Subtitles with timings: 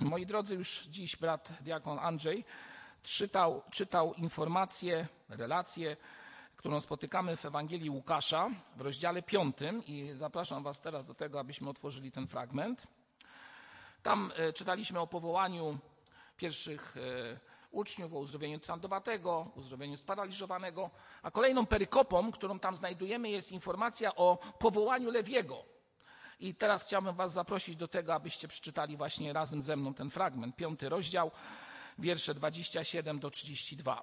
[0.00, 2.44] Moi drodzy, już dziś brat diakon Andrzej
[3.02, 5.96] czytał, czytał informację, relację,
[6.56, 9.56] którą spotykamy w Ewangelii Łukasza w rozdziale 5
[9.86, 12.86] i zapraszam Was teraz do tego, abyśmy otworzyli ten fragment.
[14.02, 15.78] Tam e, czytaliśmy o powołaniu
[16.36, 17.00] pierwszych e,
[17.70, 20.90] uczniów, o uzdrowieniu trandowatego, uzdrowieniu sparaliżowanego,
[21.22, 25.71] a kolejną perykopą, którą tam znajdujemy, jest informacja o powołaniu Lewiego.
[26.42, 30.56] I teraz chciałbym Was zaprosić do tego, abyście przeczytali właśnie razem ze mną ten fragment,
[30.56, 31.30] piąty rozdział,
[31.98, 34.02] wiersze 27 do 32.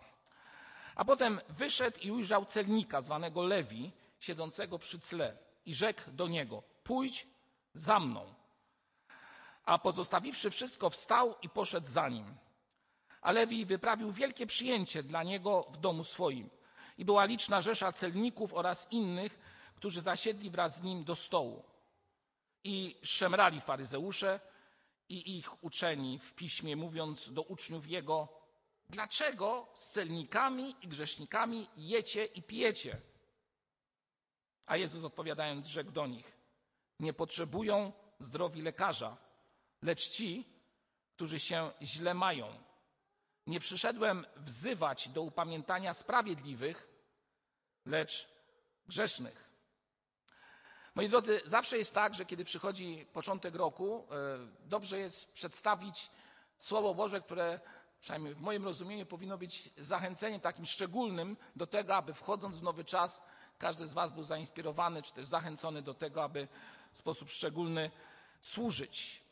[0.95, 6.64] A potem wyszedł i ujrzał celnika zwanego Lewi, siedzącego przy cle, i rzekł do niego:
[6.84, 7.28] Pójdź
[7.73, 8.34] za mną.
[9.66, 12.36] A pozostawiwszy wszystko, wstał i poszedł za nim.
[13.22, 16.50] A Lewi wyprawił wielkie przyjęcie dla niego w domu swoim.
[16.98, 19.40] I była liczna rzesza celników oraz innych,
[19.76, 21.69] którzy zasiedli wraz z nim do stołu.
[22.63, 24.40] I szemrali faryzeusze
[25.09, 28.27] i ich uczeni w piśmie, mówiąc do uczniów jego,
[28.90, 33.02] dlaczego z celnikami i grzesznikami jecie i pijecie?
[34.66, 36.38] A Jezus odpowiadając, rzekł do nich,
[37.00, 39.17] nie potrzebują zdrowi lekarza,
[39.81, 40.45] lecz ci,
[41.16, 42.64] którzy się źle mają.
[43.47, 46.88] Nie przyszedłem wzywać do upamiętania sprawiedliwych,
[47.86, 48.30] lecz
[48.88, 49.48] grzesznych.
[50.95, 56.09] Moi drodzy, zawsze jest tak, że kiedy przychodzi początek roku, e, dobrze jest przedstawić
[56.58, 57.59] Słowo Boże, które
[58.00, 62.86] przynajmniej w moim rozumieniu powinno być zachęceniem takim szczególnym do tego, aby wchodząc w nowy
[62.86, 63.22] czas,
[63.58, 66.48] każdy z Was był zainspirowany, czy też zachęcony do tego, aby
[66.92, 67.92] w sposób szczególny
[68.42, 69.24] służyć.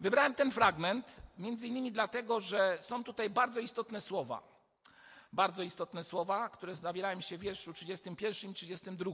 [0.00, 4.42] Wybrałem ten fragment między innymi dlatego, że są tutaj bardzo istotne słowa.
[5.32, 9.12] Bardzo istotne słowa, które zawierają się w wierszu 31 i 32.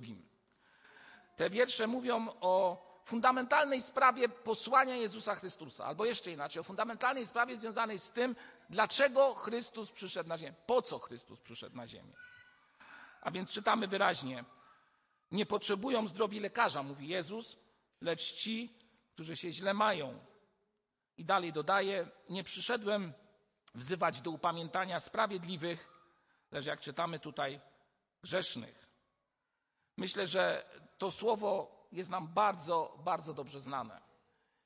[1.37, 7.57] Te wiersze mówią o fundamentalnej sprawie posłania Jezusa Chrystusa, albo jeszcze inaczej, o fundamentalnej sprawie
[7.57, 8.37] związanej z tym,
[8.71, 12.13] dlaczego Chrystus przyszedł na ziemię, po co Chrystus przyszedł na ziemię.
[13.21, 14.45] A więc czytamy wyraźnie:
[15.31, 17.57] Nie potrzebują zdrowi lekarza, mówi Jezus,
[18.01, 18.79] lecz ci,
[19.15, 20.19] którzy się źle mają.
[21.17, 23.13] I dalej dodaje: Nie przyszedłem
[23.75, 25.89] wzywać do upamiętania sprawiedliwych,
[26.51, 27.61] lecz jak czytamy tutaj,
[28.23, 28.87] grzesznych.
[29.97, 30.65] Myślę, że
[31.02, 34.01] to słowo jest nam bardzo, bardzo dobrze znane.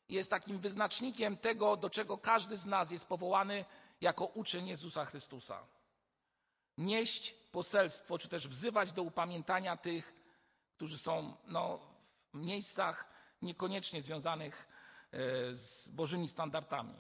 [0.09, 3.65] Jest takim wyznacznikiem tego, do czego każdy z nas jest powołany
[4.01, 5.67] jako uczeń Jezusa Chrystusa.
[6.79, 10.15] Nieść poselstwo, czy też wzywać do upamiętania tych,
[10.77, 11.79] którzy są no,
[12.35, 13.09] w miejscach
[13.43, 14.69] niekoniecznie związanych
[15.13, 15.19] e,
[15.55, 16.95] z Bożymi standardami.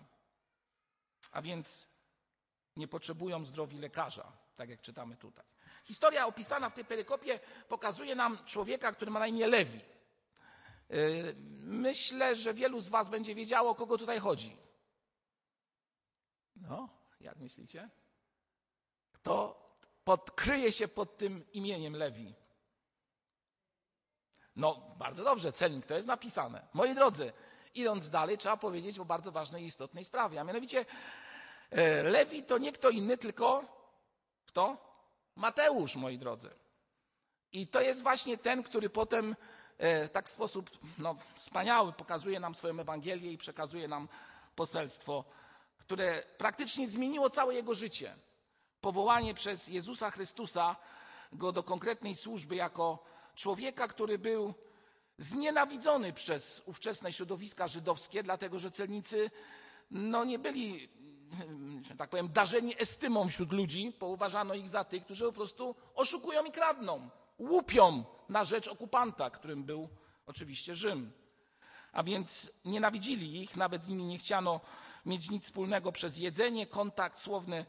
[1.32, 1.88] A więc
[2.76, 5.44] nie potrzebują zdrowi lekarza, tak jak czytamy tutaj.
[5.86, 9.80] Historia opisana w tej perykopie pokazuje nam człowieka, który ma na imię Lewi.
[10.88, 14.56] Yy, myślę, że wielu z Was będzie wiedziało, o kogo tutaj chodzi.
[16.56, 16.88] No,
[17.20, 17.91] jak myślicie?
[19.12, 19.62] Kto
[20.04, 22.34] podkryje się pod tym imieniem Lewi?
[24.56, 26.66] No, bardzo dobrze, celnik to jest napisane.
[26.72, 27.32] Moi drodzy,
[27.75, 30.84] idąc dalej, trzeba powiedzieć o bardzo ważnej i istotnej sprawie, a mianowicie
[31.70, 33.64] e, Lewi to nie kto inny, tylko
[34.46, 34.85] kto?
[35.36, 36.50] Mateusz, moi drodzy.
[37.52, 39.36] I to jest właśnie ten, który potem
[39.78, 44.08] e, tak w sposób no, wspaniały pokazuje nam swoją Ewangelię i przekazuje nam
[44.54, 45.25] poselstwo,
[45.78, 48.16] które praktycznie zmieniło całe jego życie.
[48.80, 50.76] Powołanie przez Jezusa Chrystusa
[51.32, 53.04] go do konkretnej służby jako
[53.34, 54.54] człowieka, który był
[55.19, 59.30] znienawidzony przez ówczesne środowiska żydowskie, dlatego że celnicy
[59.91, 60.88] no, nie byli
[61.82, 65.75] że tak powiem, darzeni estymą wśród ludzi, bo uważano ich za tych, którzy po prostu
[65.94, 69.88] oszukują i kradną, łupią na rzecz okupanta, którym był
[70.26, 71.12] oczywiście Rzym.
[71.92, 74.60] A więc nienawidzili ich, nawet z nimi nie chciano
[75.06, 77.66] mieć nic wspólnego przez jedzenie, kontakt słowny,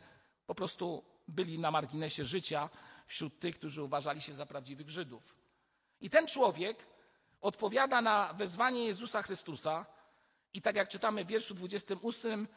[0.48, 2.70] po prostu byli na marginesie życia
[3.06, 5.36] wśród tych, którzy uważali się za prawdziwych Żydów.
[6.02, 6.88] I ten człowiek
[7.42, 9.86] odpowiada na wezwanie Jezusa Chrystusa
[10.54, 12.48] i tak jak czytamy w wierszu 28,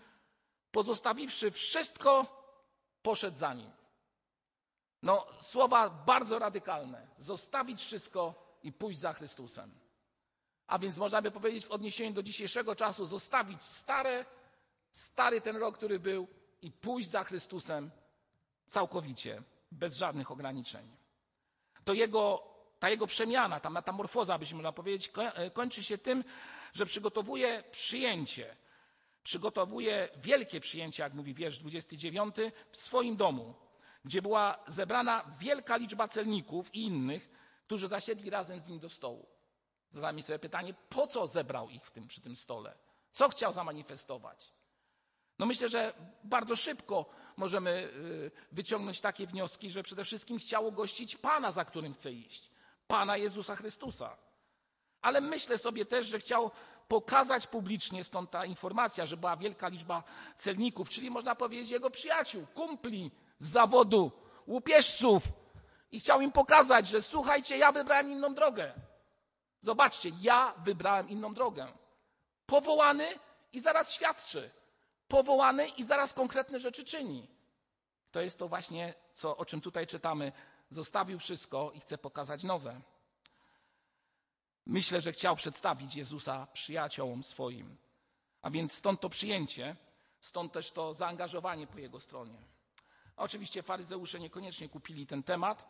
[0.72, 2.26] pozostawiwszy wszystko,
[3.02, 3.70] poszedł za nim.
[5.02, 7.06] No, słowa bardzo radykalne.
[7.18, 9.70] Zostawić wszystko i pójść za Chrystusem.
[10.66, 14.24] A więc można by powiedzieć w odniesieniu do dzisiejszego czasu, zostawić stare,
[14.90, 16.26] stary ten rok, który był
[16.62, 17.90] i pójść za Chrystusem
[18.66, 19.42] całkowicie,
[19.72, 20.96] bez żadnych ograniczeń.
[21.84, 22.42] To jego,
[22.78, 25.12] ta jego przemiana, ta metamorfoza, byśmy można powiedzieć,
[25.52, 26.24] kończy się tym,
[26.72, 28.56] że przygotowuje przyjęcie
[29.22, 32.34] przygotowuje wielkie przyjęcie, jak mówi wiersz 29,
[32.70, 33.54] w swoim domu,
[34.04, 37.28] gdzie była zebrana wielka liczba celników i innych,
[37.66, 39.26] którzy zasiedli razem z nim do stołu.
[39.90, 42.74] Zadajmy sobie pytanie, po co zebrał ich w tym, przy tym stole?
[43.10, 44.52] Co chciał zamanifestować?
[45.38, 45.94] No myślę, że
[46.24, 47.06] bardzo szybko
[47.36, 52.50] możemy y, wyciągnąć takie wnioski, że przede wszystkim chciał gościć Pana, za którym chce iść.
[52.86, 54.16] Pana Jezusa Chrystusa.
[55.02, 56.50] Ale myślę sobie też, że chciał
[56.90, 60.02] pokazać publicznie, stąd ta informacja, że była wielka liczba
[60.36, 64.12] celników, czyli można powiedzieć jego przyjaciół, kumpli z zawodu,
[64.46, 65.22] łupieżców.
[65.92, 68.72] I chciał im pokazać, że słuchajcie, ja wybrałem inną drogę.
[69.60, 71.66] Zobaczcie, ja wybrałem inną drogę.
[72.46, 73.06] Powołany
[73.52, 74.50] i zaraz świadczy.
[75.08, 77.28] Powołany i zaraz konkretne rzeczy czyni.
[78.10, 80.32] To jest to właśnie, co, o czym tutaj czytamy.
[80.70, 82.80] Zostawił wszystko i chce pokazać nowe.
[84.70, 87.76] Myślę, że chciał przedstawić Jezusa przyjaciołom swoim.
[88.42, 89.76] A więc stąd to przyjęcie,
[90.20, 92.38] stąd też to zaangażowanie po jego stronie.
[93.16, 95.68] Oczywiście faryzeusze niekoniecznie kupili ten temat.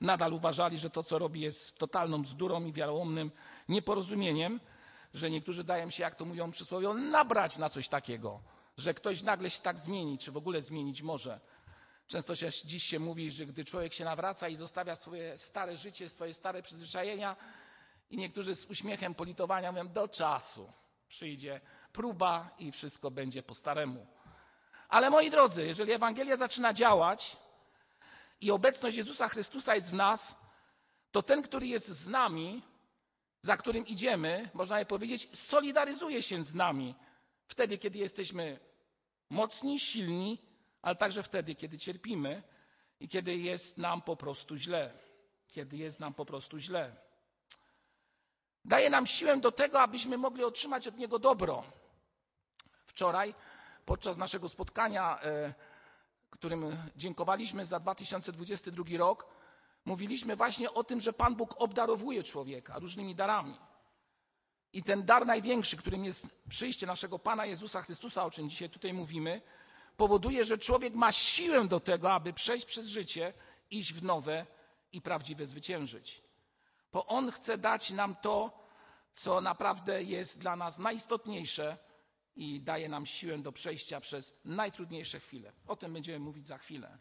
[0.00, 3.30] Nadal uważali, że to, co robi, jest totalną bzdurą i wiarołomnym
[3.68, 4.60] nieporozumieniem,
[5.14, 8.40] że niektórzy dają się, jak to mówią przysłowie, nabrać na coś takiego,
[8.76, 11.40] że ktoś nagle się tak zmieni, czy w ogóle zmienić może.
[12.06, 16.08] Często się, dziś się mówi, że gdy człowiek się nawraca i zostawia swoje stare życie,
[16.08, 17.36] swoje stare przyzwyczajenia,
[18.10, 20.72] i niektórzy z uśmiechem politowania mówią, do czasu
[21.08, 21.60] przyjdzie
[21.92, 24.06] próba i wszystko będzie po staremu.
[24.88, 27.36] Ale moi drodzy, jeżeli Ewangelia zaczyna działać
[28.40, 30.36] i obecność Jezusa Chrystusa jest w nas,
[31.12, 32.62] to ten, który jest z nami,
[33.42, 36.94] za którym idziemy, można by powiedzieć, solidaryzuje się z nami.
[37.48, 38.58] Wtedy, kiedy jesteśmy
[39.30, 40.38] mocni, silni,
[40.82, 42.42] ale także wtedy, kiedy cierpimy
[43.00, 44.92] i kiedy jest nam po prostu źle.
[45.48, 46.96] Kiedy jest nam po prostu źle.
[48.64, 51.64] Daje nam siłę do tego, abyśmy mogli otrzymać od Niego dobro.
[52.86, 53.34] Wczoraj,
[53.84, 55.54] podczas naszego spotkania, e,
[56.30, 59.26] którym dziękowaliśmy za 2022 rok,
[59.84, 63.58] mówiliśmy właśnie o tym, że Pan Bóg obdarowuje człowieka różnymi darami.
[64.72, 68.92] I ten dar największy, którym jest przyjście naszego Pana Jezusa Chrystusa, o czym dzisiaj tutaj
[68.92, 69.42] mówimy,
[69.96, 73.32] powoduje, że człowiek ma siłę do tego, aby przejść przez życie,
[73.70, 74.46] iść w nowe
[74.92, 76.29] i prawdziwe zwyciężyć
[76.92, 78.60] bo On chce dać nam to,
[79.12, 81.78] co naprawdę jest dla nas najistotniejsze
[82.36, 85.52] i daje nam siłę do przejścia przez najtrudniejsze chwile.
[85.66, 86.98] O tym będziemy mówić za chwilę.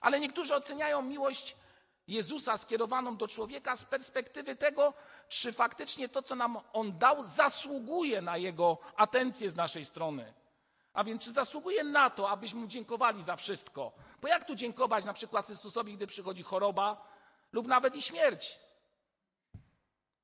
[0.00, 1.56] Ale niektórzy oceniają miłość
[2.08, 4.94] Jezusa skierowaną do człowieka z perspektywy tego,
[5.28, 10.34] czy faktycznie to, co nam On dał, zasługuje na Jego atencję z naszej strony.
[10.92, 13.92] A więc czy zasługuje na to, abyśmy mu dziękowali za wszystko?
[14.22, 17.08] Bo jak tu dziękować na przykład Chrystusowi, gdy przychodzi choroba
[17.52, 18.58] lub nawet i śmierć?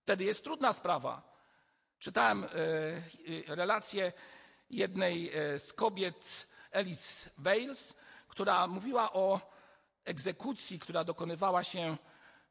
[0.06, 1.23] Wtedy jest trudna sprawa.
[1.99, 4.12] Czytałem e, e, relację
[4.70, 7.97] jednej e, z kobiet, Alice Wales,
[8.29, 9.41] która mówiła o
[10.05, 11.97] egzekucji, która dokonywała się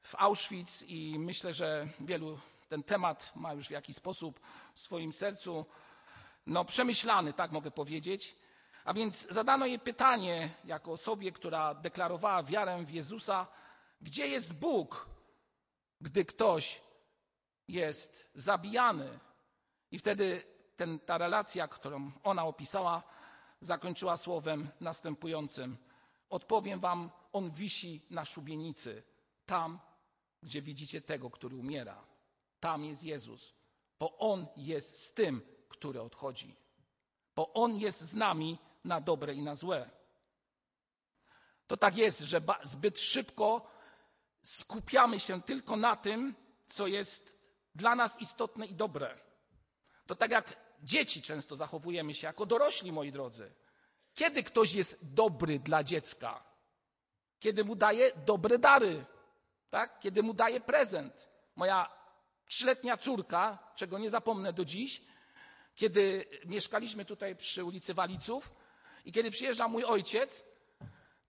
[0.02, 4.40] w Auschwitz i myślę, że wielu ten temat ma już w jakiś sposób
[4.74, 5.66] w swoim sercu
[6.46, 8.36] no, przemyślany, tak mogę powiedzieć.
[8.86, 13.48] A więc zadano jej pytanie, jako osobie, która deklarowała wiarę w Jezusa,
[14.02, 15.10] gdzie jest Bóg,
[16.02, 16.85] gdy ktoś
[17.68, 19.20] jest zabijany.
[19.92, 20.44] I wtedy
[20.76, 23.04] ten, ta relacja, którą ona opisała,
[23.60, 25.78] zakończyła słowem następującym.
[26.30, 29.04] Odpowiem wam, on wisi na szubienicy,
[29.46, 29.80] tam,
[30.44, 32.06] gdzie widzicie tego, który umiera.
[32.60, 33.54] Tam jest Jezus,
[34.00, 36.56] bo On jest z tym, który odchodzi.
[37.36, 39.90] Bo On jest z nami na dobre i na złe.
[41.68, 43.68] To tak jest, że zbyt szybko
[44.42, 46.36] skupiamy się tylko na tym,
[46.68, 47.35] co jest
[47.76, 49.18] dla nas istotne i dobre.
[50.08, 53.52] To tak jak dzieci często zachowujemy się jako dorośli, moi drodzy.
[54.14, 56.44] Kiedy ktoś jest dobry dla dziecka?
[57.40, 59.06] Kiedy mu daje dobre dary,
[59.70, 60.00] tak?
[60.00, 61.30] Kiedy mu daje prezent.
[61.56, 61.90] Moja
[62.46, 65.02] trzyletnia córka, czego nie zapomnę do dziś,
[65.76, 68.52] kiedy mieszkaliśmy tutaj przy ulicy Waliców
[69.06, 70.44] i kiedy przyjeżdża mój ojciec,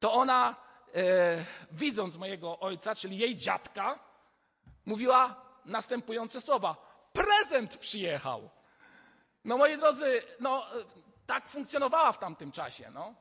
[0.00, 0.57] to ona,
[0.95, 3.99] e, widząc mojego ojca, czyli jej dziadka,
[4.85, 6.77] mówiła: następujące słowa.
[7.13, 8.51] Prezent przyjechał.
[9.45, 10.67] No moi drodzy, no
[11.27, 13.15] tak funkcjonowała w tamtym czasie, no.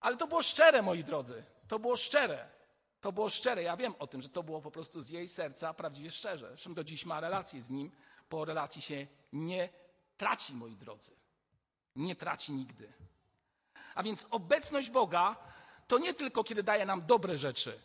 [0.00, 1.44] Ale to było szczere, moi drodzy.
[1.68, 2.48] To było szczere.
[3.00, 3.62] To było szczere.
[3.62, 6.48] Ja wiem o tym, że to było po prostu z jej serca prawdziwie szczerze.
[6.48, 7.92] Zresztą do dziś ma relację z nim,
[8.30, 9.68] bo relacji się nie
[10.16, 11.16] traci, moi drodzy.
[11.96, 12.92] Nie traci nigdy.
[13.94, 15.36] A więc obecność Boga
[15.88, 17.80] to nie tylko kiedy daje nam dobre rzeczy,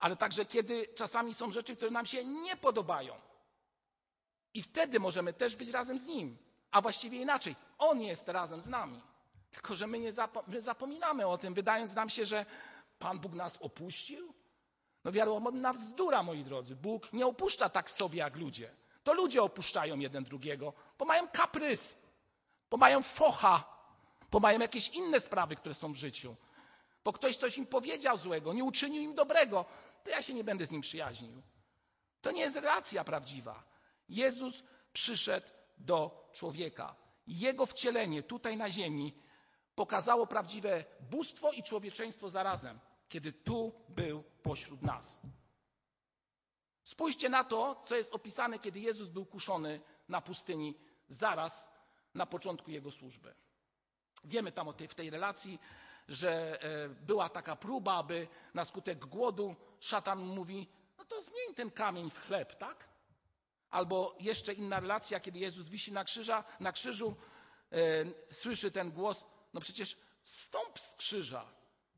[0.00, 3.14] ale także kiedy czasami są rzeczy, które nam się nie podobają.
[4.54, 6.38] I wtedy możemy też być razem z Nim.
[6.70, 9.00] A właściwie inaczej, On jest razem z nami.
[9.50, 10.12] Tylko, że my nie
[10.46, 12.46] my zapominamy o tym, wydając nam się, że
[12.98, 14.34] Pan Bóg nas opuścił.
[15.04, 16.76] No wiadomo, bzdura, moi drodzy.
[16.76, 18.70] Bóg nie opuszcza tak sobie jak ludzie.
[19.04, 21.96] To ludzie opuszczają jeden drugiego, bo mają kaprys,
[22.70, 23.64] bo mają focha,
[24.30, 26.36] bo mają jakieś inne sprawy, które są w życiu.
[27.04, 29.64] Bo ktoś coś im powiedział złego, nie uczynił im dobrego,
[30.04, 31.42] to ja się nie będę z nim przyjaźnił.
[32.20, 33.64] To nie jest relacja prawdziwa.
[34.08, 35.46] Jezus przyszedł
[35.78, 36.96] do człowieka.
[37.26, 39.14] Jego wcielenie tutaj na ziemi
[39.74, 45.20] pokazało prawdziwe bóstwo i człowieczeństwo zarazem, kiedy tu był pośród nas.
[46.82, 50.74] Spójrzcie na to, co jest opisane, kiedy Jezus był kuszony na pustyni
[51.08, 51.70] zaraz
[52.14, 53.34] na początku jego służby.
[54.24, 55.58] Wiemy tam o tej, w tej relacji,
[56.10, 61.70] że e, była taka próba, aby na skutek głodu szatan mówi, no to zmień ten
[61.70, 62.88] kamień w chleb, tak?
[63.70, 67.16] Albo jeszcze inna relacja, kiedy Jezus wisi na, krzyża, na krzyżu,
[67.72, 69.24] e, słyszy ten głos,
[69.54, 71.44] no przecież stąp z krzyża.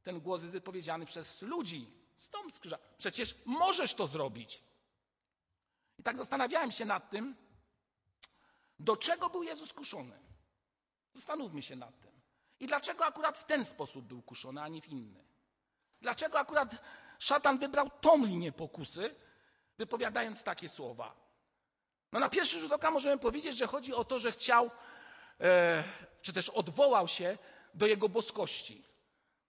[0.02, 1.92] Ten głos jest wypowiedziany przez ludzi.
[2.16, 2.78] Stąp z krzyża.
[2.98, 4.62] Przecież możesz to zrobić.
[5.98, 7.36] I tak zastanawiałem się nad tym,
[8.78, 10.18] do czego był Jezus kuszony.
[11.14, 12.11] Zastanówmy się nad tym.
[12.62, 15.24] I dlaczego akurat w ten sposób był kuszony, a nie w inny?
[16.00, 16.70] Dlaczego akurat
[17.18, 19.14] szatan wybrał tą linię pokusy,
[19.78, 21.14] wypowiadając takie słowa?
[22.12, 24.70] No na pierwszy rzut oka możemy powiedzieć, że chodzi o to, że chciał,
[25.40, 25.84] e,
[26.22, 27.38] czy też odwołał się
[27.74, 28.84] do jego boskości.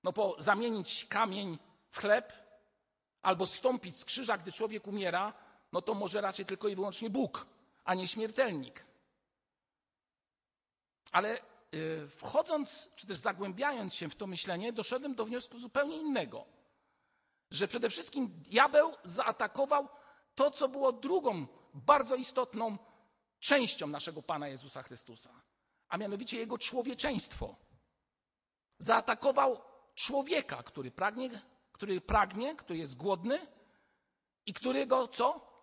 [0.03, 2.33] No bo zamienić kamień w chleb
[3.21, 5.33] albo stąpić z krzyża, gdy człowiek umiera,
[5.71, 7.45] no to może raczej tylko i wyłącznie Bóg,
[7.83, 8.85] a nie śmiertelnik.
[11.11, 11.52] Ale
[12.09, 16.45] wchodząc, czy też zagłębiając się w to myślenie, doszedłem do wniosku zupełnie innego.
[17.51, 19.87] Że przede wszystkim diabeł zaatakował
[20.35, 22.77] to, co było drugą bardzo istotną
[23.39, 25.41] częścią naszego Pana Jezusa Chrystusa,
[25.89, 27.55] a mianowicie jego człowieczeństwo.
[28.79, 29.61] Zaatakował
[29.95, 31.29] człowieka, który pragnie,
[31.71, 33.47] który pragnie, który jest głodny
[34.45, 35.53] i którego co?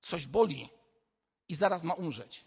[0.00, 0.68] Coś boli
[1.48, 2.44] i zaraz ma umrzeć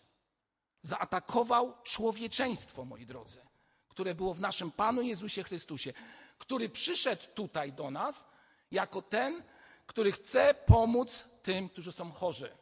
[0.82, 3.42] zaatakował człowieczeństwo, moi drodzy,
[3.90, 5.94] które było w naszym Panu Jezusie Chrystusie,
[6.38, 8.28] który przyszedł tutaj do nas
[8.72, 9.44] jako ten,
[9.86, 12.58] który chce pomóc tym, którzy są chorzy.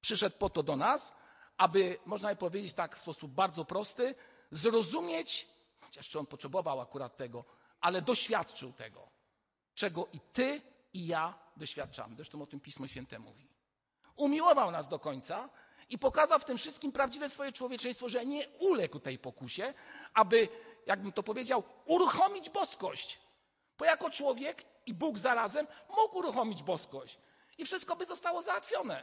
[0.00, 1.12] Przyszedł po to do nas,
[1.56, 4.14] aby, można by powiedzieć tak w sposób bardzo prosty,
[4.50, 5.46] zrozumieć,
[5.80, 7.44] chociaż czy on potrzebował akurat tego,
[7.80, 9.08] ale doświadczył tego,
[9.74, 10.60] czego i ty,
[10.92, 12.16] i ja doświadczamy.
[12.16, 13.48] Zresztą o tym Pismo Święte mówi.
[14.16, 15.48] Umiłował nas do końca,
[15.92, 19.74] i pokazał w tym wszystkim prawdziwe swoje człowieczeństwo, że nie uległ tej pokusie,
[20.14, 20.48] aby,
[20.86, 23.20] jakbym to powiedział, uruchomić boskość.
[23.78, 27.18] Bo jako człowiek i Bóg zarazem mógł uruchomić boskość.
[27.58, 29.02] I wszystko by zostało załatwione.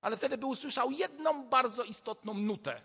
[0.00, 2.82] Ale wtedy by usłyszał jedną bardzo istotną nutę.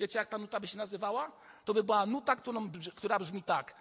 [0.00, 1.32] Wiecie, jak ta nuta by się nazywała?
[1.64, 3.74] To by była nuta, którą, która brzmi tak.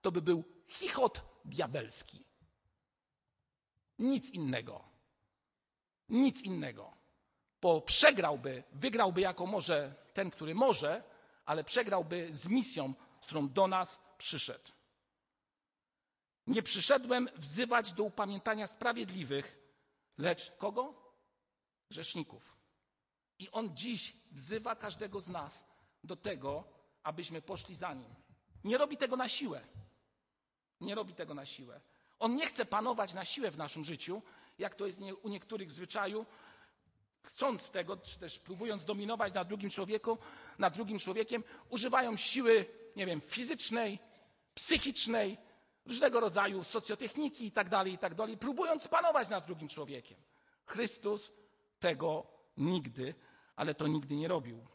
[0.00, 2.24] To by był chichot diabelski.
[3.98, 4.84] Nic innego.
[6.08, 7.01] Nic innego
[7.62, 11.02] bo przegrałby, wygrałby jako może ten, który może,
[11.44, 14.72] ale przegrałby z misją, z którą do nas przyszedł.
[16.46, 19.56] Nie przyszedłem wzywać do upamiętania sprawiedliwych,
[20.18, 20.94] lecz kogo?
[21.90, 22.56] Grzeszników.
[23.38, 25.64] I on dziś wzywa każdego z nas
[26.04, 26.64] do tego,
[27.02, 28.14] abyśmy poszli za nim.
[28.64, 29.60] Nie robi tego na siłę.
[30.80, 31.80] Nie robi tego na siłę.
[32.18, 34.22] On nie chce panować na siłę w naszym życiu,
[34.58, 36.26] jak to jest u niektórych zwyczaju,
[37.22, 40.18] chcąc tego, czy też próbując dominować nad drugim człowieku,
[40.58, 43.98] nad drugim człowiekiem, używają siły, nie wiem, fizycznej,
[44.54, 45.38] psychicznej,
[45.86, 50.18] różnego rodzaju socjotechniki i tak dalej, i tak próbując panować nad drugim człowiekiem.
[50.66, 51.30] Chrystus
[51.80, 52.26] tego
[52.56, 53.14] nigdy,
[53.56, 54.66] ale to nigdy nie robił.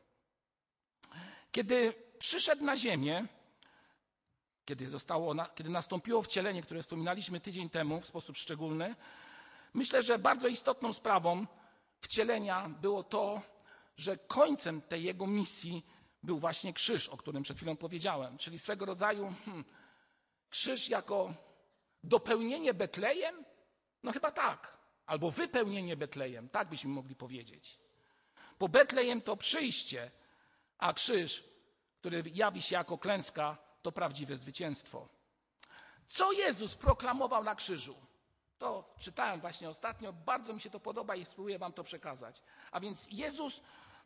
[1.51, 3.27] Kiedy przyszedł na ziemię,
[4.65, 8.95] kiedy, zostało, kiedy nastąpiło wcielenie, które wspominaliśmy tydzień temu w sposób szczególny,
[9.73, 11.45] myślę, że bardzo istotną sprawą
[12.01, 13.41] wcielenia było to,
[13.97, 15.85] że końcem tej jego misji
[16.23, 19.65] był właśnie krzyż, o którym przed chwilą powiedziałem, czyli swego rodzaju hmm,
[20.49, 21.33] krzyż jako
[22.03, 23.45] dopełnienie Betlejem?
[24.03, 24.77] No chyba tak.
[25.05, 27.79] Albo wypełnienie Betlejem, tak byśmy mogli powiedzieć.
[28.59, 30.11] Bo Betlejem to przyjście,
[30.77, 31.43] a krzyż,
[31.99, 35.09] który jawi się jako klęska, to prawdziwe zwycięstwo.
[36.07, 38.06] Co Jezus proklamował na krzyżu?
[38.57, 42.41] To czytałem właśnie ostatnio, bardzo mi się to podoba i spróbuję Wam to przekazać.
[42.71, 43.61] A więc Jezus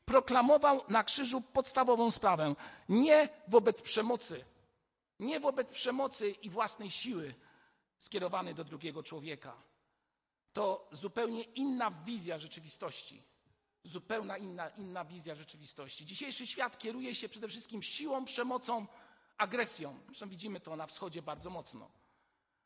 [0.05, 2.55] proklamował na krzyżu podstawową sprawę.
[2.89, 4.45] Nie wobec przemocy,
[5.19, 7.35] nie wobec przemocy i własnej siły
[7.97, 9.53] skierowanej do drugiego człowieka.
[10.53, 13.23] To zupełnie inna wizja rzeczywistości.
[13.83, 16.05] Zupełna inna, inna wizja rzeczywistości.
[16.05, 18.87] Dzisiejszy świat kieruje się przede wszystkim siłą, przemocą,
[19.37, 19.99] agresją.
[20.05, 22.00] Zresztą widzimy to na wschodzie bardzo mocno.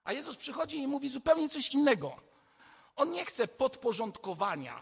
[0.06, 2.22] A Jezus przychodzi i mówi zupełnie coś innego.
[2.96, 4.82] On nie chce podporządkowania.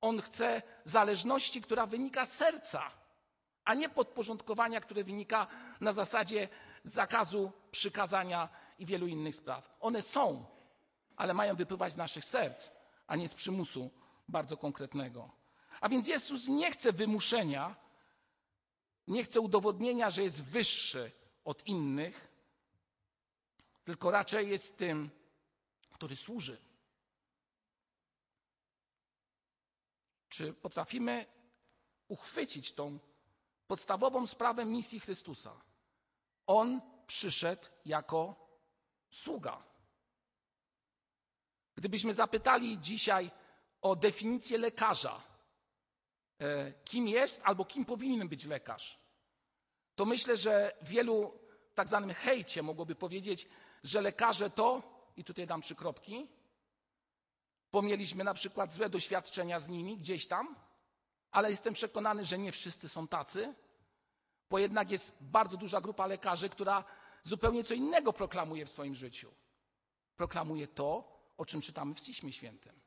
[0.00, 2.90] On chce zależności, która wynika z serca,
[3.64, 5.46] a nie podporządkowania, które wynika
[5.80, 6.48] na zasadzie
[6.84, 9.76] zakazu, przykazania i wielu innych spraw.
[9.80, 10.46] One są,
[11.16, 12.70] ale mają wypływać z naszych serc,
[13.06, 13.90] a nie z przymusu
[14.28, 15.30] bardzo konkretnego.
[15.80, 17.76] A więc Jezus nie chce wymuszenia,
[19.06, 21.12] nie chce udowodnienia, że jest wyższy
[21.44, 22.27] od innych,
[23.88, 25.10] tylko raczej jest tym,
[25.90, 26.58] który służy.
[30.28, 31.26] Czy potrafimy
[32.08, 32.98] uchwycić tą
[33.66, 35.60] podstawową sprawę misji Chrystusa?
[36.46, 38.48] On przyszedł jako
[39.10, 39.62] sługa.
[41.74, 43.30] Gdybyśmy zapytali dzisiaj
[43.82, 45.22] o definicję lekarza,
[46.38, 48.98] e, kim jest albo kim powinien być lekarz,
[49.94, 51.38] to myślę, że wielu
[51.70, 53.48] w tak zwanym hejcie mogłoby powiedzieć,
[53.82, 54.82] że lekarze to,
[55.16, 56.28] i tutaj dam trzy kropki,
[57.70, 60.56] Pomieliśmy na przykład złe doświadczenia z nimi gdzieś tam,
[61.30, 63.54] ale jestem przekonany, że nie wszyscy są tacy,
[64.50, 66.84] bo jednak jest bardzo duża grupa lekarzy, która
[67.22, 69.34] zupełnie co innego proklamuje w swoim życiu.
[70.16, 72.80] Proklamuje to, o czym czytamy w Piśmie Świętym,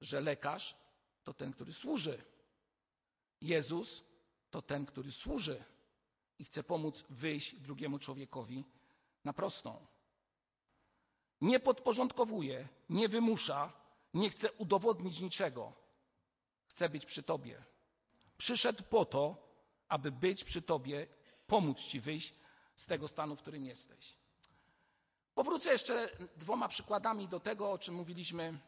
[0.00, 0.76] że lekarz
[1.24, 2.24] to ten, który służy.
[3.40, 4.02] Jezus
[4.50, 5.64] to ten, który służy
[6.38, 8.64] i chce pomóc wyjść drugiemu człowiekowi
[9.24, 9.92] na prostą
[11.42, 13.72] nie podporządkowuje, nie wymusza,
[14.14, 15.72] nie chce udowodnić niczego.
[16.66, 17.64] Chce być przy Tobie.
[18.38, 19.36] Przyszedł po to,
[19.88, 21.06] aby być przy Tobie,
[21.46, 22.34] pomóc Ci wyjść
[22.76, 24.16] z tego stanu, w którym jesteś.
[25.34, 28.58] Powrócę jeszcze dwoma przykładami do tego, o czym mówiliśmy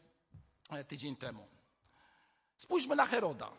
[0.70, 1.48] e, tydzień temu.
[2.56, 3.52] Spójrzmy na Heroda.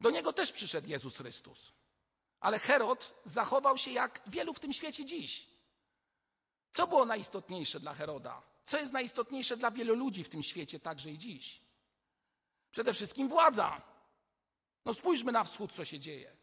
[0.00, 1.72] Do niego też przyszedł Jezus Chrystus.
[2.44, 5.46] Ale Herod zachował się jak wielu w tym świecie dziś.
[6.72, 8.42] Co było najistotniejsze dla Heroda?
[8.64, 11.60] Co jest najistotniejsze dla wielu ludzi w tym świecie, także i dziś?
[12.70, 13.82] Przede wszystkim władza.
[14.84, 16.36] No spójrzmy na wschód, co się dzieje.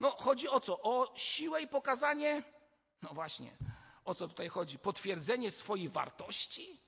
[0.00, 0.82] No chodzi o co?
[0.82, 2.42] O siłę i pokazanie,
[3.02, 3.56] no właśnie,
[4.04, 4.78] o co tutaj chodzi?
[4.78, 6.80] Potwierdzenie swojej wartości?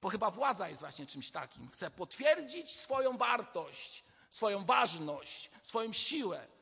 [0.00, 1.68] Bo chyba władza jest właśnie czymś takim.
[1.68, 6.59] Chce potwierdzić swoją wartość, swoją ważność, swoją siłę.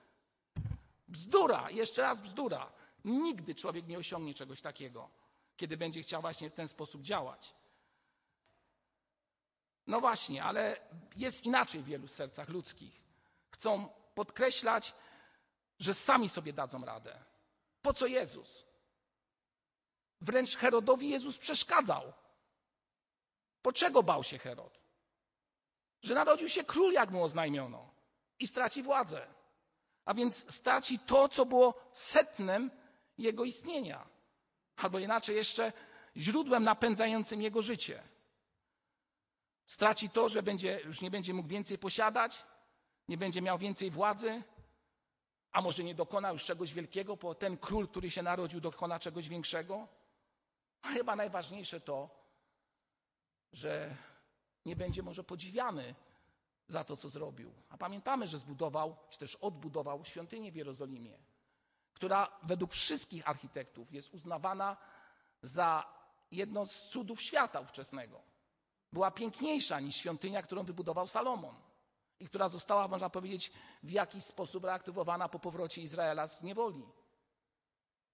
[1.09, 2.73] Bzdura, jeszcze raz bzdura.
[3.05, 5.11] Nigdy człowiek nie osiągnie czegoś takiego
[5.59, 7.55] kiedy będzie chciał właśnie w ten sposób działać.
[9.87, 10.81] No właśnie, ale
[11.17, 13.05] jest inaczej w wielu sercach ludzkich.
[13.51, 14.95] Chcą podkreślać,
[15.79, 17.25] że sami sobie dadzą radę.
[17.83, 18.65] Po co Jezus?
[20.21, 22.13] Wręcz Herodowi Jezus przeszkadzał.
[23.63, 24.81] Po czego bał się Herod?
[26.03, 27.91] Że narodził się król, jak mu oznajmiono,
[28.39, 29.27] i straci władzę.
[30.09, 32.71] A więc straci to, co było setnem
[33.19, 34.09] jego istnienia
[34.77, 35.73] albo inaczej jeszcze
[36.17, 38.03] źródłem napędzającym jego życie.
[39.65, 42.43] Straci to, że będzie, już nie będzie mógł więcej posiadać,
[43.09, 44.43] nie będzie miał więcej władzy,
[45.53, 49.29] a może nie dokona już czegoś wielkiego, bo ten król, który się narodził, dokona czegoś
[49.29, 49.89] większego.
[50.83, 52.11] A chyba najważniejsze to,
[53.53, 53.97] że
[54.65, 55.95] nie będzie może podziwiany
[56.69, 57.53] za to, co zrobił.
[57.69, 61.19] A pamiętamy, że zbudował, czy też odbudował świątynię w Jerozolimie
[61.99, 64.77] która według wszystkich architektów jest uznawana
[65.43, 65.85] za
[66.31, 68.23] jedno z cudów świata ówczesnego.
[68.93, 71.55] Była piękniejsza niż świątynia, którą wybudował Salomon
[72.21, 73.53] i która została, można powiedzieć,
[73.83, 76.83] w jakiś sposób reaktywowana po powrocie Izraela z niewoli.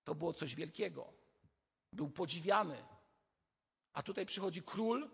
[0.04, 1.12] To było coś wielkiego.
[1.92, 2.84] Był podziwiany.
[3.92, 5.10] A tutaj przychodzi król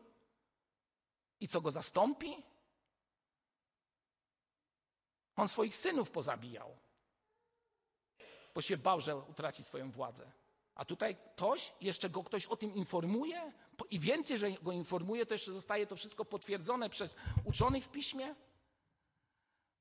[1.40, 2.42] i co go zastąpi?
[5.40, 6.76] On swoich synów pozabijał
[8.54, 10.32] bo się bał, że utraci swoją władzę.
[10.74, 13.52] A tutaj ktoś, jeszcze go ktoś o tym informuje
[13.90, 18.34] i więcej, że go informuje, to jeszcze zostaje to wszystko potwierdzone przez uczonych w piśmie.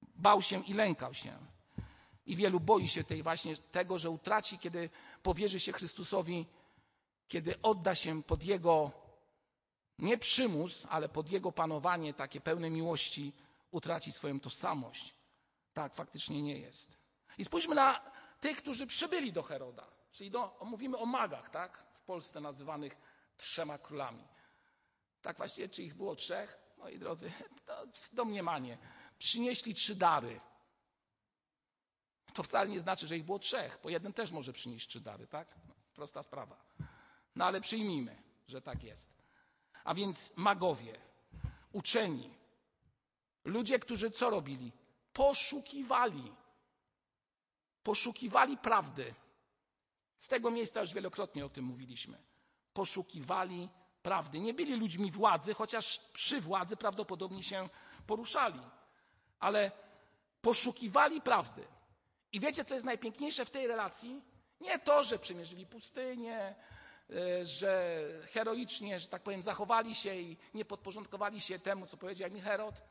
[0.01, 1.37] Bał się i lękał się.
[2.25, 4.89] I wielu boi się tej właśnie tego, że utraci, kiedy
[5.23, 6.45] powierzy się Chrystusowi,
[7.27, 8.91] kiedy odda się pod Jego
[9.97, 13.33] nie przymus, ale pod Jego panowanie, takie pełne miłości,
[13.71, 15.18] utraci swoją tożsamość.
[15.79, 16.97] Tak faktycznie nie jest.
[17.37, 19.87] I spójrzmy na tych, którzy przybyli do Heroda.
[20.11, 21.85] Czyli do, mówimy o magach, tak?
[21.93, 22.97] W Polsce nazywanych
[23.37, 24.27] trzema królami.
[25.21, 26.59] Tak właściwie, czy ich było trzech?
[26.77, 27.31] Moi drodzy,
[27.65, 28.77] to domniemanie.
[29.17, 30.39] Przynieśli trzy dary.
[32.33, 35.27] To wcale nie znaczy, że ich było trzech, bo jeden też może przynieść trzy dary,
[35.27, 35.55] tak?
[35.67, 36.65] No, prosta sprawa.
[37.35, 39.23] No ale przyjmijmy, że tak jest.
[39.83, 40.99] A więc magowie,
[41.71, 42.33] uczeni,
[43.45, 44.78] ludzie, którzy co robili?
[45.19, 46.31] Poszukiwali
[47.83, 49.13] poszukiwali prawdy.
[50.15, 52.17] Z tego miejsca już wielokrotnie o tym mówiliśmy.
[52.73, 53.69] Poszukiwali
[54.01, 54.39] prawdy.
[54.39, 57.69] Nie byli ludźmi władzy, chociaż przy władzy prawdopodobnie się
[58.07, 58.59] poruszali.
[59.39, 59.71] Ale
[60.41, 61.67] poszukiwali prawdy.
[62.31, 64.21] I wiecie, co jest najpiękniejsze w tej relacji?
[64.61, 66.55] Nie to, że przemierzyli pustynię,
[67.09, 68.03] e, że
[68.33, 72.83] heroicznie, że tak powiem, zachowali się i nie podporządkowali się temu, co powiedział mi Herod.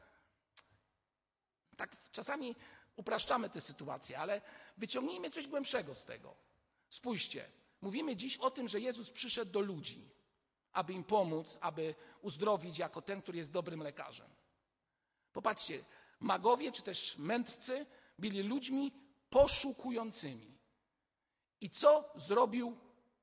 [1.79, 2.57] Tak czasami
[2.97, 4.41] upraszczamy tę sytuację, ale
[4.77, 6.35] wyciągnijmy coś głębszego z tego.
[6.89, 10.11] Spójrzcie, mówimy dziś o tym, że Jezus przyszedł do ludzi,
[10.73, 14.31] aby im pomóc, aby uzdrowić jako ten, który jest dobrym lekarzem.
[15.33, 15.85] Popatrzcie,
[16.21, 17.87] magowie czy też mędrcy
[18.19, 18.93] byli ludźmi
[19.31, 20.59] poszukującymi.
[21.61, 22.79] I co zrobił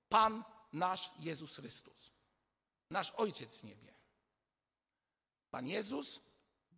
[0.09, 2.11] Pan nasz Jezus Chrystus?
[2.89, 3.93] Nasz Ojciec w niebie.
[5.51, 6.21] Pan Jezus,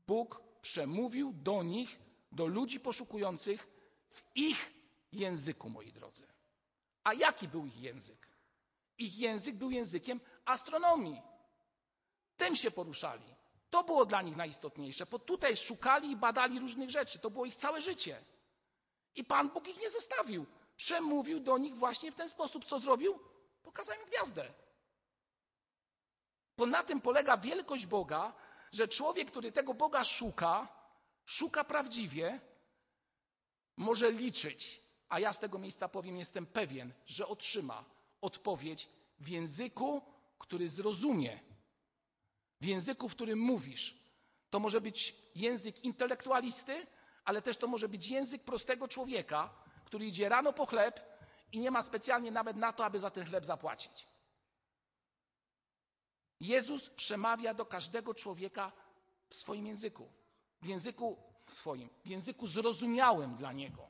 [0.07, 1.99] Bóg przemówił do nich,
[2.31, 3.67] do ludzi poszukujących
[4.09, 4.73] w ich
[5.11, 6.27] języku, moi drodzy.
[7.03, 8.27] A jaki był ich język?
[8.97, 11.21] Ich język był językiem astronomii.
[12.37, 13.35] Tym się poruszali.
[13.69, 17.19] To było dla nich najistotniejsze, bo tutaj szukali i badali różnych rzeczy.
[17.19, 18.23] To było ich całe życie.
[19.15, 20.45] I Pan Bóg ich nie zostawił.
[20.75, 22.65] Przemówił do nich właśnie w ten sposób.
[22.65, 23.19] Co zrobił?
[23.63, 24.53] Pokazał im gwiazdę.
[26.57, 28.33] Bo na tym polega wielkość Boga,
[28.71, 30.67] że człowiek, który tego Boga szuka,
[31.25, 32.39] szuka prawdziwie,
[33.77, 34.81] może liczyć.
[35.09, 37.85] A ja z tego miejsca powiem, jestem pewien, że otrzyma
[38.21, 40.01] odpowiedź w języku,
[40.39, 41.39] który zrozumie.
[42.61, 43.97] W języku, w którym mówisz.
[44.49, 46.87] To może być język intelektualisty,
[47.25, 49.49] ale też to może być język prostego człowieka,
[49.85, 51.19] który idzie rano po chleb
[51.51, 54.07] i nie ma specjalnie nawet na to, aby za ten chleb zapłacić.
[56.39, 58.71] Jezus przemawia do każdego człowieka
[59.29, 60.09] w swoim języku,
[60.61, 63.87] w języku swoim, w języku zrozumiałym dla niego.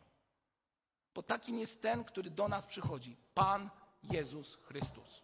[1.13, 3.69] Bo takim jest ten, który do nas przychodzi Pan
[4.03, 5.21] Jezus Chrystus.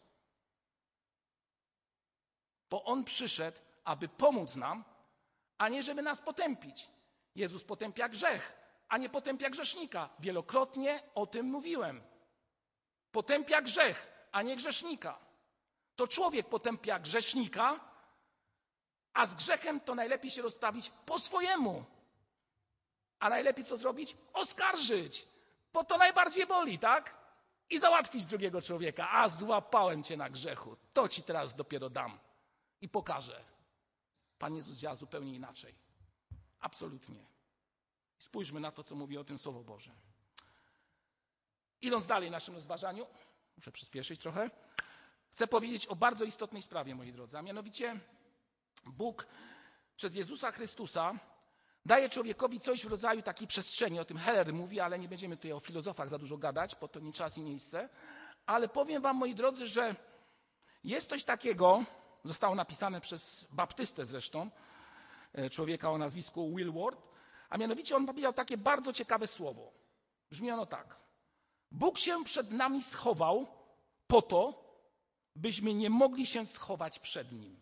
[2.70, 4.84] Bo on przyszedł, aby pomóc nam,
[5.58, 6.90] a nie żeby nas potępić.
[7.36, 8.54] Jezus potępia grzech,
[8.90, 10.10] a nie potępia grzesznika.
[10.20, 12.04] Wielokrotnie o tym mówiłem.
[13.12, 15.23] Potępia grzech, a nie grzesznika.
[15.96, 17.80] To człowiek potępia grzesznika,
[19.14, 21.86] a z grzechem to najlepiej się rozprawić po swojemu.
[23.20, 24.18] A najlepiej co zrobić?
[24.34, 25.28] Oskarżyć,
[25.74, 27.18] bo to najbardziej boli, tak?
[27.70, 29.10] I załatwić drugiego człowieka.
[29.12, 32.20] A złapałem cię na grzechu, to ci teraz dopiero dam
[32.82, 33.44] i pokażę.
[34.40, 35.76] Pan Jezus działa zupełnie inaczej.
[36.60, 37.26] Absolutnie.
[38.18, 39.92] Spójrzmy na to, co mówi o tym Słowo Boże.
[41.82, 43.08] Idąc dalej w naszym rozważaniu,
[43.58, 44.50] muszę przyspieszyć trochę,
[45.34, 48.00] chcę powiedzieć o bardzo istotnej sprawie, moi drodzy, a mianowicie
[48.86, 49.28] Bóg
[49.96, 51.14] przez Jezusa Chrystusa
[51.86, 54.00] daje człowiekowi coś w rodzaju takiej przestrzeni.
[54.00, 57.00] O tym Heller mówi, ale nie będziemy tutaj o filozofach za dużo gadać, bo to
[57.00, 57.90] nie czas i miejsce.
[58.46, 59.96] Ale powiem wam, moi drodzy, że
[60.84, 61.84] jest coś takiego,
[62.24, 64.50] zostało napisane przez baptystę zresztą,
[65.34, 67.02] e, człowieka o nazwisku Will Ward,
[67.50, 69.72] a mianowicie on powiedział takie bardzo ciekawe słowo.
[70.32, 70.96] Brzmi ono tak.
[71.72, 73.48] Bóg się przed nami schował
[74.08, 74.63] po to,
[75.36, 77.62] byśmy nie mogli się schować przed Nim.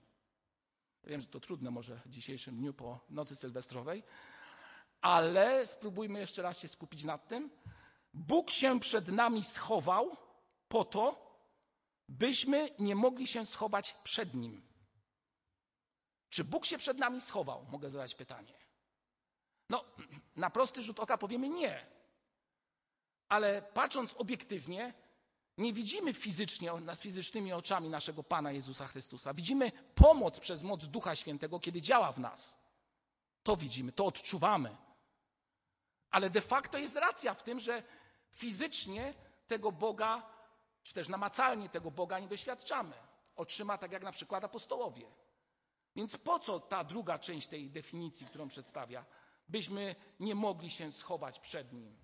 [1.03, 4.03] Wiem, że to trudne może w dzisiejszym dniu po nocy sylwestrowej,
[5.01, 7.49] ale spróbujmy jeszcze raz się skupić nad tym.
[8.13, 10.17] Bóg się przed nami schował
[10.67, 11.31] po to,
[12.09, 14.61] byśmy nie mogli się schować przed Nim.
[16.29, 17.65] Czy Bóg się przed nami schował?
[17.71, 18.53] Mogę zadać pytanie.
[19.69, 19.85] No,
[20.35, 21.85] na prosty rzut oka powiemy nie.
[23.29, 24.93] Ale patrząc obiektywnie,
[25.57, 29.33] nie widzimy fizycznie, z fizycznymi oczami naszego Pana Jezusa Chrystusa.
[29.33, 32.57] Widzimy pomoc przez moc Ducha Świętego, kiedy działa w nas.
[33.43, 34.77] To widzimy, to odczuwamy.
[36.11, 37.83] Ale de facto jest racja w tym, że
[38.31, 39.13] fizycznie
[39.47, 40.29] tego Boga,
[40.83, 42.93] czy też namacalnie tego Boga nie doświadczamy.
[43.35, 45.05] Otrzyma tak jak na przykład apostołowie.
[45.95, 49.05] Więc po co ta druga część tej definicji, którą przedstawia?
[49.47, 52.00] Byśmy nie mogli się schować przed Nim.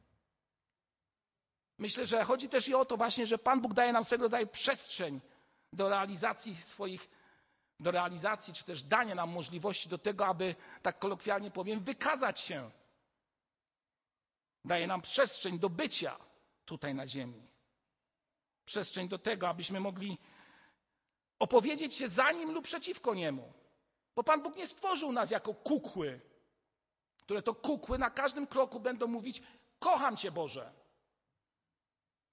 [1.77, 4.47] Myślę, że chodzi też i o to właśnie, że Pan Bóg daje nam swego rodzaju
[4.47, 5.21] przestrzeń
[5.73, 7.09] do realizacji swoich,
[7.79, 12.71] do realizacji, czy też dania nam możliwości do tego, aby, tak kolokwialnie powiem, wykazać się.
[14.65, 16.17] Daje nam przestrzeń do bycia
[16.65, 17.47] tutaj na ziemi.
[18.65, 20.17] Przestrzeń do tego, abyśmy mogli
[21.39, 23.53] opowiedzieć się za Nim lub przeciwko Niemu.
[24.15, 26.19] Bo Pan Bóg nie stworzył nas jako kukły,
[27.17, 29.41] które to kukły na każdym kroku będą mówić:
[29.79, 30.73] Kocham Cię, Boże.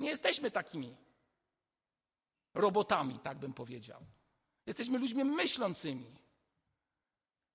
[0.00, 0.96] Nie jesteśmy takimi
[2.54, 4.00] robotami, tak bym powiedział.
[4.66, 6.16] Jesteśmy ludźmi myślącymi.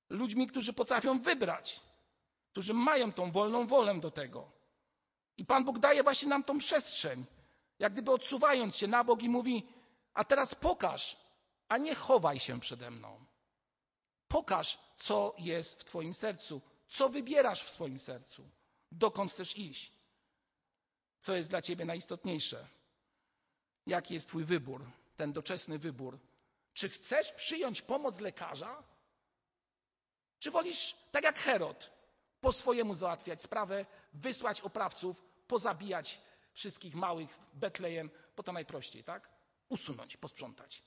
[0.10, 1.82] Ludźmi, którzy potrafią wybrać,
[2.52, 4.52] którzy mają tą wolną wolę do tego.
[5.38, 7.25] I Pan Bóg daje właśnie nam tą przestrzeń,
[7.80, 9.67] jak gdyby odsuwając się na bok i mówi:
[10.13, 11.17] A teraz pokaż,
[11.67, 13.25] a nie chowaj się przede mną.
[14.28, 18.49] Pokaż, co jest w Twoim sercu, co wybierasz w swoim sercu,
[18.91, 19.98] dokąd chcesz iść,
[21.19, 22.67] co jest dla Ciebie najistotniejsze,
[23.86, 24.86] jaki jest Twój wybór,
[25.17, 26.19] ten doczesny wybór.
[26.73, 28.84] Czy chcesz przyjąć pomoc lekarza,
[30.39, 31.91] czy wolisz, tak jak Herod,
[32.41, 36.21] po swojemu załatwiać sprawę, wysłać oprawców, pozabijać
[36.53, 39.29] wszystkich małych Betlejem, bo to najprościej, tak?
[39.69, 40.84] Usunąć, posprzątać.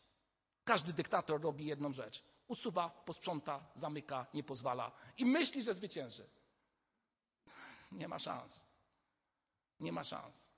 [0.64, 2.22] Każdy dyktator robi jedną rzecz.
[2.48, 6.28] Usuwa, posprząta, zamyka, nie pozwala i myśli, że zwycięży.
[7.92, 8.71] Nie ma szans.
[9.82, 10.50] Nie ma szans.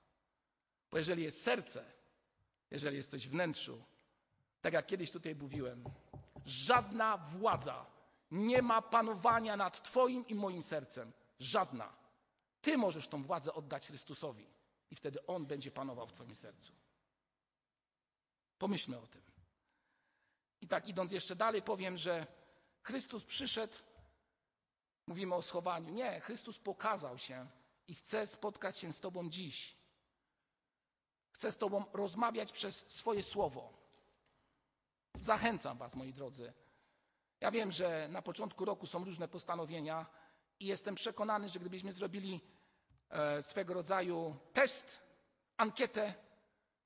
[0.91, 1.91] Bo jeżeli jest serce,
[2.71, 3.83] jeżeli jest coś w wnętrzu,
[4.61, 5.83] tak jak kiedyś tutaj mówiłem,
[6.45, 7.85] żadna władza
[8.31, 11.11] nie ma panowania nad Twoim i moim sercem.
[11.39, 11.95] Żadna.
[12.61, 14.47] Ty możesz tą władzę oddać Chrystusowi
[14.91, 16.73] i wtedy On będzie panował w Twoim sercu.
[18.57, 19.21] Pomyślmy o tym.
[20.61, 22.27] I tak idąc jeszcze dalej, powiem, że
[22.83, 23.73] Chrystus przyszedł,
[25.07, 25.93] mówimy o schowaniu.
[25.93, 27.47] Nie, Chrystus pokazał się
[27.87, 29.75] i chce spotkać się z Tobą dziś.
[31.31, 33.73] Chce z Tobą rozmawiać przez swoje słowo.
[35.19, 36.53] Zachęcam Was, moi drodzy.
[37.41, 40.05] Ja wiem, że na początku roku są różne postanowienia
[40.59, 42.41] i jestem przekonany, że gdybyśmy zrobili
[43.09, 44.99] e, swego rodzaju test,
[45.57, 46.13] ankietę,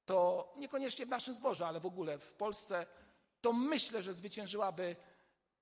[0.05, 2.85] to niekoniecznie w naszym zborze, ale w ogóle w Polsce,
[3.41, 4.95] to myślę, że zwyciężyłaby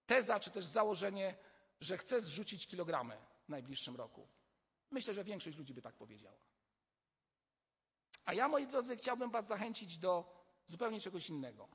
[0.06, 1.36] teza czy też założenie,
[1.82, 4.28] że chce zrzucić kilogramy w najbliższym roku.
[4.92, 6.38] Myślę, że większość ludzi by tak powiedziała.
[8.26, 11.68] A ja, moi drodzy, chciałbym Was zachęcić do zupełnie czegoś innego.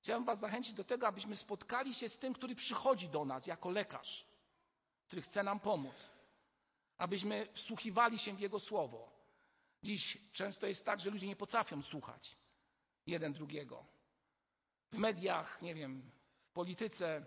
[0.00, 3.70] Chciałbym Was zachęcić do tego, abyśmy spotkali się z tym, który przychodzi do nas jako
[3.70, 4.26] lekarz,
[5.06, 6.10] który chce nam pomóc,
[6.98, 9.10] abyśmy wsłuchiwali się w Jego słowo.
[9.82, 12.36] Dziś często jest tak, że ludzie nie potrafią słuchać
[13.06, 13.86] jeden drugiego.
[14.92, 16.10] W mediach, nie wiem,
[16.44, 17.26] w polityce,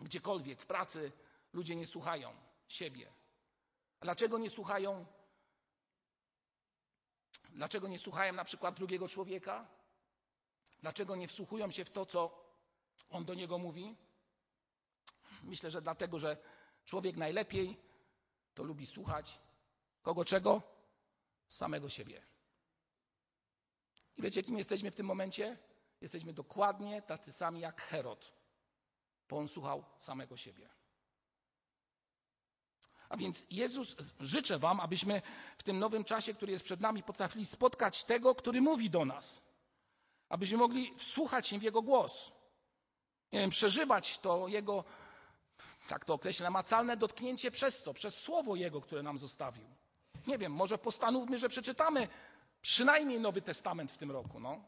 [0.00, 1.12] gdziekolwiek, w pracy
[1.52, 2.34] ludzie nie słuchają
[2.68, 3.12] siebie.
[4.00, 5.06] Dlaczego nie słuchają?
[7.50, 9.66] Dlaczego nie słuchają na przykład drugiego człowieka?
[10.80, 12.44] Dlaczego nie wsłuchują się w to, co
[13.10, 13.96] on do niego mówi?
[15.42, 16.36] Myślę, że dlatego, że
[16.84, 17.76] człowiek najlepiej
[18.54, 19.40] to lubi słuchać
[20.02, 20.62] kogo czego?
[21.46, 22.22] Samego siebie.
[24.16, 25.58] I wiecie, kim jesteśmy w tym momencie?
[26.00, 28.32] Jesteśmy dokładnie tacy sami jak Herod,
[29.28, 30.70] bo on słuchał samego siebie.
[33.08, 35.22] A więc Jezus, życzę Wam, abyśmy
[35.56, 39.44] w tym nowym czasie, który jest przed nami, potrafili spotkać tego, który mówi do nas
[40.28, 42.32] abyśmy mogli wsłuchać się w Jego głos.
[43.32, 44.84] Nie wiem, przeżywać to Jego,
[45.88, 47.94] tak to określę, namacalne dotknięcie przez co?
[47.94, 49.64] Przez Słowo Jego, które nam zostawił.
[50.26, 52.08] Nie wiem, może postanówmy, że przeczytamy
[52.62, 54.40] przynajmniej Nowy Testament w tym roku.
[54.40, 54.64] No.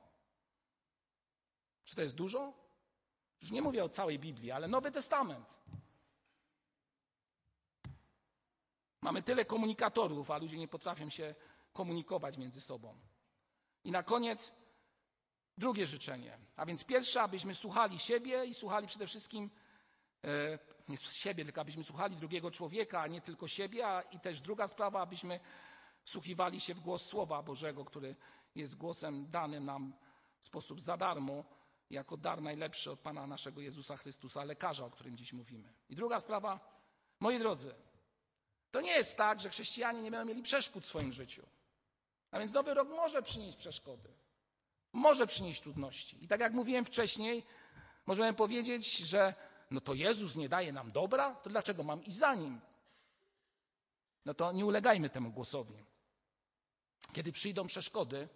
[1.84, 2.52] Czy to jest dużo?
[3.42, 5.46] Już nie mówię o całej Biblii, ale Nowy Testament.
[9.06, 11.34] Mamy tyle komunikatorów, a ludzie nie potrafią się
[11.72, 12.98] komunikować między sobą.
[13.84, 14.54] I na koniec
[15.58, 19.50] Drugie życzenie, a więc pierwsze, abyśmy słuchali siebie i słuchali przede wszystkim
[20.24, 24.40] e, nie siebie, tylko abyśmy słuchali drugiego człowieka, a nie tylko siebie, a i też
[24.40, 25.40] druga sprawa, abyśmy
[26.04, 28.16] słuchiwali się w głos Słowa Bożego, który
[28.54, 29.94] jest głosem danym nam
[30.38, 31.44] w sposób za darmo,
[31.90, 35.72] jako dar najlepszy od Pana naszego Jezusa Chrystusa, lekarza, o którym dziś mówimy.
[35.88, 36.60] I druga sprawa,
[37.20, 37.74] moi drodzy,
[38.76, 41.46] to nie jest tak, że chrześcijanie nie będą mieli przeszkód w swoim życiu.
[42.30, 44.08] A więc nowy rok może przynieść przeszkody
[44.96, 46.24] może przynieść trudności.
[46.24, 47.44] I tak jak mówiłem wcześniej,
[48.06, 49.34] możemy powiedzieć, że
[49.70, 52.60] no to Jezus nie daje nam dobra, to dlaczego mam iść za nim?
[54.24, 55.84] No to nie ulegajmy temu głosowi.
[57.12, 58.28] Kiedy przyjdą przeszkody,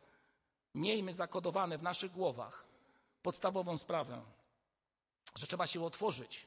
[0.75, 2.67] miejmy zakodowane w naszych głowach
[3.23, 4.23] podstawową sprawę,
[5.37, 6.47] że trzeba się otworzyć.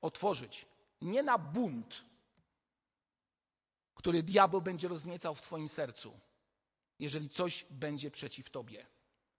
[0.00, 0.66] Otworzyć.
[1.02, 2.04] Nie na bunt,
[3.94, 6.20] który diabeł będzie rozniecał w Twoim sercu
[7.02, 8.86] jeżeli coś będzie przeciw tobie.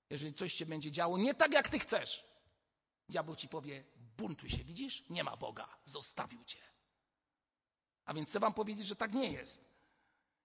[0.09, 2.23] Jeżeli coś się będzie działo nie tak, jak ty chcesz.
[3.09, 3.83] Diabeł ci powie,
[4.17, 5.03] buntuj się, widzisz?
[5.09, 6.59] Nie ma Boga, zostawił cię.
[8.05, 9.65] A więc chcę wam powiedzieć, że tak nie jest.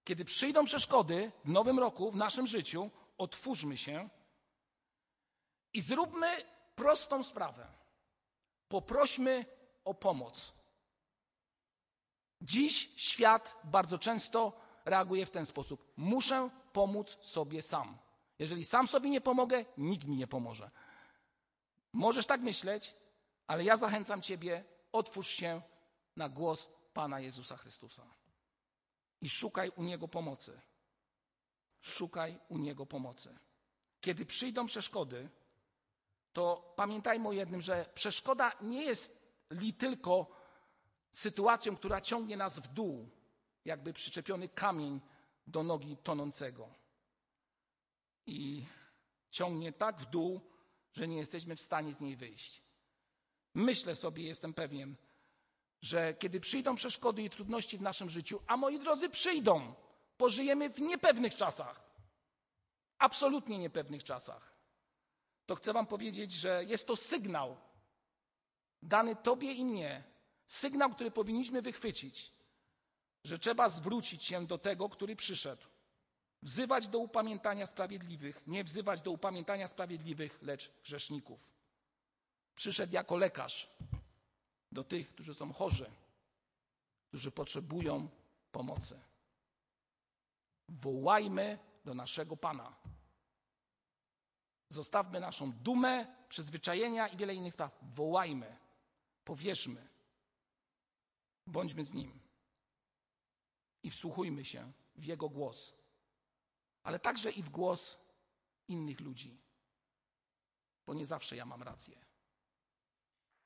[0.03, 4.09] Kiedy przyjdą przeszkody w nowym roku, w naszym życiu, otwórzmy się
[5.73, 6.27] i zróbmy
[6.75, 7.67] prostą sprawę.
[8.67, 9.45] Poprośmy
[9.85, 10.53] o pomoc.
[12.41, 15.93] Dziś świat bardzo często reaguje w ten sposób.
[15.97, 17.97] Muszę pomóc sobie sam.
[18.39, 20.71] Jeżeli sam sobie nie pomogę, nikt mi nie pomoże.
[21.93, 22.95] Możesz tak myśleć,
[23.47, 25.61] ale ja zachęcam Ciebie, otwórz się
[26.15, 28.03] na głos Pana Jezusa Chrystusa
[29.21, 30.61] i szukaj u Niego pomocy.
[31.79, 33.37] Szukaj u Niego pomocy.
[34.01, 35.29] Kiedy przyjdą przeszkody,
[36.33, 40.38] to pamiętajmy o jednym, że przeszkoda nie jest li tylko
[41.11, 43.09] sytuacją, która ciągnie nas w dół,
[43.65, 45.01] jakby przyczepiony kamień
[45.47, 46.69] do nogi tonącego.
[48.25, 48.65] I
[49.29, 50.41] ciągnie tak w dół,
[50.93, 52.63] że nie jesteśmy w stanie z niej wyjść.
[53.53, 54.95] Myślę sobie, jestem pewien,
[55.81, 59.73] że kiedy przyjdą przeszkody i trudności w naszym życiu, a moi drodzy przyjdą,
[60.17, 61.81] pożyjemy w niepewnych czasach,
[62.97, 64.53] absolutnie niepewnych czasach,
[65.45, 67.57] to chcę Wam powiedzieć, że jest to sygnał
[68.81, 70.03] dany Tobie i mnie,
[70.49, 72.31] sygnał, który powinniśmy wychwycić,
[73.23, 75.67] że trzeba zwrócić się do tego, który przyszedł.
[76.41, 81.39] Wzywać do upamiętania sprawiedliwych, nie wzywać do upamiętania sprawiedliwych, lecz grzeszników.
[82.55, 83.69] Przyszedł jako lekarz
[84.71, 85.91] do tych, którzy są chorzy,
[87.07, 88.09] którzy potrzebują
[88.51, 88.99] pomocy.
[90.69, 92.75] Wołajmy do naszego Pana.
[94.69, 97.79] Zostawmy naszą dumę, przyzwyczajenia i wiele innych spraw.
[97.81, 98.57] Wołajmy,
[99.23, 99.89] powierzmy,
[101.49, 102.19] bądźmy z Nim
[103.83, 105.73] i wsłuchujmy się w Jego głos,
[106.83, 107.97] ale także i w głos
[108.67, 109.41] innych ludzi,
[110.85, 112.05] bo nie zawsze ja mam rację.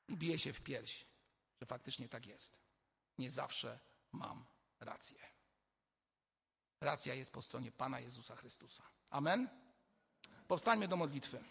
[0.08, 1.06] I biję się w pierś,
[1.60, 2.58] że faktycznie tak jest.
[3.18, 3.80] Nie zawsze
[4.12, 4.46] mam
[4.80, 5.18] rację.
[6.80, 8.82] Racja jest po stronie Pana Jezusa Chrystusa.
[9.10, 9.48] Amen.
[10.48, 11.42] Powstańmy do modlitwy.